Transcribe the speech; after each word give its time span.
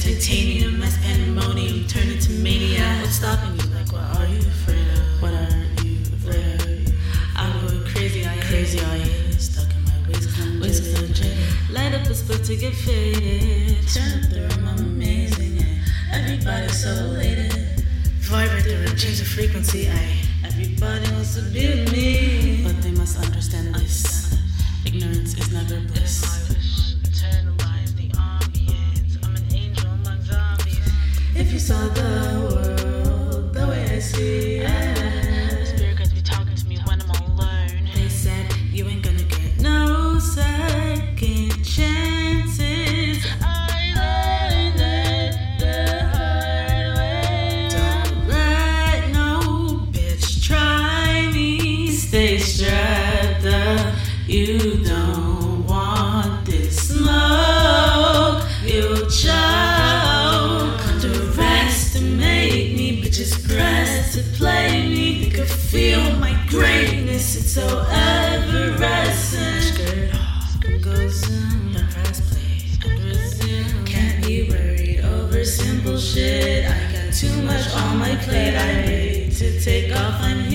titanium 0.00 0.82
as 0.82 0.96
pandemonium 0.98 1.86
turn 1.86 2.08
into 2.08 2.32
mania. 2.32 2.80
What's 3.00 3.16
stopping 3.16 3.52
you? 3.60 3.74
Like, 3.74 3.92
what 3.92 4.02
are 4.16 4.26
you 4.26 4.38
afraid 4.38 4.88
of? 4.96 5.22
What 5.22 5.34
are 5.34 5.84
you 5.84 6.00
afraid 6.16 6.54
of? 6.54 6.94
I'm 7.36 7.66
going 7.66 7.84
crazy, 7.84 8.26
I 8.26 8.36
crazy, 8.48 8.80
I 8.80 8.98
hate 8.98 9.40
Stuck 9.40 9.70
in 9.70 9.84
my 9.84 10.08
waist, 10.08 10.28
waist 10.60 10.96
conjecture. 10.96 11.36
Light 11.70 11.92
up 11.92 12.06
a 12.06 12.14
split 12.14 12.44
to 12.44 12.56
get 12.56 12.74
faded. 12.74 13.86
Turn 13.88 14.24
up 14.24 14.30
the 14.30 14.40
room, 14.40 14.68
I'm 14.68 14.78
amazing. 14.78 15.58
Yeah. 15.58 16.18
Everybody's 16.18 16.82
so 16.82 16.90
elated. 16.90 17.52
Vibrate 18.20 18.64
the 18.64 18.76
room, 18.76 18.96
change 18.96 19.18
the 19.18 19.26
frequency. 19.26 19.90
I. 19.90 20.16
Everybody 20.44 21.12
wants 21.12 21.34
to 21.36 21.42
be 21.42 21.66
with 21.68 21.92
me, 21.92 22.62
but 22.64 22.80
they 22.82 22.90
must 22.92 23.18
understand 23.18 23.74
this. 23.74 24.34
Ignorance 24.86 25.38
is 25.38 25.52
never 25.52 25.80
bliss. 25.80 26.29
Saw 31.70 31.86
the 31.90 32.10
world 32.52 33.54
the 33.54 33.64
way 33.68 33.84
I 33.96 34.00
see 34.00 34.56
it, 34.56 35.66
Spirit 35.68 36.12
be 36.12 36.20
talking 36.20 36.56
to 36.56 36.66
me 36.66 36.78
when 36.84 37.00
I'm 37.00 37.10
alone. 37.10 37.88
they 37.94 38.08
said 38.08 38.44
you 38.72 38.88
ain't 38.88 39.04
gonna 39.04 39.22
get 39.22 39.60
no 39.60 40.18
second 40.18 41.64
chances. 41.64 43.24
I 43.40 43.92
learned 44.00 44.80
the 45.62 45.76
hard 46.12 46.88
way. 46.98 47.68
Don't 47.76 48.28
let 48.28 49.00
no 49.12 49.86
bitch 49.92 50.42
try 50.48 51.30
me. 51.32 51.92
Stay 51.92 52.38
strapped 52.38 53.46
up. 53.46 53.94
You 54.26 54.82
don't 54.82 55.09
Me. 63.20 63.26
Press 63.26 64.14
to 64.14 64.22
play 64.38 64.88
me. 64.88 65.24
They 65.24 65.30
could 65.36 65.46
feel 65.46 66.00
my 66.16 66.32
greatness. 66.48 67.36
It's 67.36 67.52
so 67.52 67.84
effervescent. 67.90 69.62
Skirt 70.54 70.80
goes 70.80 71.28
in. 71.28 71.74
The 71.74 71.84
press 71.92 72.20
play. 72.30 73.84
Can't 73.84 74.24
be 74.24 74.48
worried 74.48 75.04
over 75.04 75.44
simple 75.44 75.98
shit. 75.98 76.64
I 76.64 76.92
got 76.94 77.12
too 77.12 77.42
much 77.42 77.68
on 77.74 77.98
my 77.98 78.16
plate. 78.24 78.56
I'm 78.56 78.88
ready 78.88 79.30
to 79.30 79.60
take 79.60 79.94
off. 79.94 80.22
I'm 80.22 80.38
hearing 80.38 80.49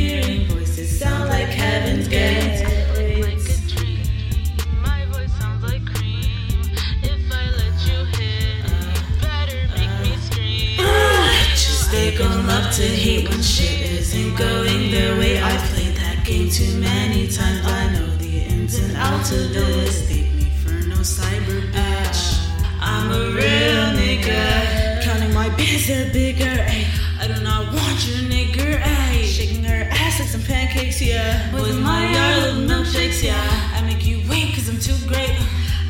They 12.18 12.24
love 12.24 12.74
to 12.76 12.82
hate 12.82 13.28
when 13.28 13.42
shit 13.42 13.92
isn't 13.92 14.38
going 14.38 14.90
their 14.90 15.18
way. 15.18 15.44
I 15.44 15.58
played 15.68 15.98
that 15.98 16.24
game 16.24 16.50
too 16.50 16.80
many 16.80 17.28
times. 17.28 17.66
I 17.66 17.92
know 17.92 18.08
the 18.16 18.40
ins 18.40 18.80
and 18.80 18.96
outs 18.96 19.32
of 19.34 19.52
this. 19.52 20.08
Take 20.08 20.34
me 20.34 20.50
for 20.64 20.72
no 20.88 20.96
cyber 21.04 21.60
bitch. 21.74 22.40
I'm 22.80 23.12
a 23.12 23.36
real 23.36 24.00
nigga. 24.00 25.04
Counting 25.04 25.34
my 25.34 25.50
bands 25.58 25.88
that 25.90 26.14
bigger. 26.14 26.46
Ay. 26.46 26.88
I 27.20 27.28
do 27.28 27.44
not 27.44 27.74
want 27.74 28.08
your 28.08 28.24
nigger. 28.32 28.82
Ay. 28.82 29.24
Shaking 29.26 29.66
her 29.66 29.90
ass 29.92 30.22
like 30.22 30.30
some 30.30 30.42
pancakes, 30.44 31.02
yeah. 31.02 31.54
With 31.54 31.78
my 31.82 32.14
yard 32.14 32.44
little 32.44 32.62
milkshakes, 32.62 33.24
yeah. 33.24 33.74
I 33.76 33.82
make 33.82 34.06
you 34.06 34.24
wait 34.30 34.56
cause 34.56 34.70
I'm 34.70 34.80
too 34.80 34.96
great. 35.06 35.36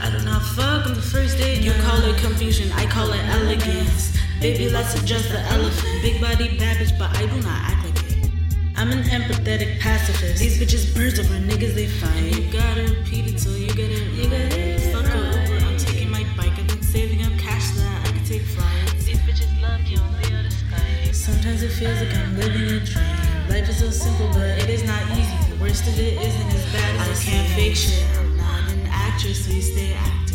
I 0.02 0.09
do 0.09 0.25
not 0.25 0.41
fuck 0.41 0.88
on 0.88 0.96
the 0.96 1.02
first 1.03 1.38
date. 1.38 1.62
You 1.62 1.74
call 1.84 2.02
it 2.02 2.18
confusion, 2.18 2.72
I 2.72 2.88
call 2.88 3.14
it 3.14 3.24
elegance. 3.25 4.15
Baby, 4.41 4.69
let's 4.69 4.94
adjust 5.01 5.29
the 5.29 5.40
elephant. 5.40 6.01
Big 6.01 6.22
body 6.22 6.57
bad 6.57 6.78
bitch, 6.78 6.97
but 7.00 7.16
I 7.16 7.25
do 7.25 7.41
not 7.41 7.72
act 7.72 7.85
like 7.85 8.12
it. 8.12 8.29
I'm 8.75 8.91
an 8.91 9.03
empathetic 9.03 9.79
pacifist. 9.79 10.40
These 10.40 10.59
bitches 10.59 10.94
birds 10.94 11.19
over 11.19 11.34
niggas 11.34 11.73
they 11.73 11.88
find. 11.88 12.35
You 12.35 12.51
gotta 12.51 12.84
repeat 12.84 13.34
it 13.34 13.38
till 13.40 13.57
you 13.57 13.73
get 13.73 13.90
it. 13.90 14.13
You 14.13 14.29
get 14.29 14.53
it. 14.53 14.94
Fuck 14.94 15.06
a 15.06 15.18
Uber, 15.18 15.66
I'm 15.66 15.78
taking 15.78 16.12
my 16.12 16.23
bike. 16.38 16.51
I've 16.59 16.68
been 16.68 16.84
saving 16.84 17.25
up 17.25 17.31
cash 17.40 17.72
that 17.78 18.07
I 18.07 18.12
can 18.12 18.25
take 18.25 18.44
flights. 18.44 19.06
These 19.06 19.19
bitches 19.19 19.62
love 19.62 19.81
you 19.81 19.97
on 19.97 20.12
the 20.22 20.38
other 20.38 20.52
sky. 20.52 21.12
Sometimes 21.12 21.63
it 21.63 21.69
feels 21.69 22.00
like 22.02 22.13
I'm 22.16 22.38
living 22.38 22.63
a 22.63 22.79
dream. 22.81 23.50
Life 23.50 23.69
is 23.69 23.79
so 23.79 23.90
simple, 23.90 24.28
but 24.34 24.59
it 24.62 24.69
is 24.69 24.84
not 24.84 25.02
easy. 25.12 25.53
The 25.53 25.62
worst 25.62 25.88
of 25.88 25.97
it 25.97 26.22
isn't 26.22 26.53
as 26.53 26.73
bad 26.73 27.09
as 27.09 27.19
I 27.19 27.23
can't 27.23 27.47
fake 27.56 27.75
shit. 27.75 28.06
I'm 28.17 28.38
not 28.38 28.72
an 28.72 28.85
actress, 28.91 29.46
so 29.46 29.52
you 29.52 29.62
stay 29.62 29.94
active. 29.94 30.34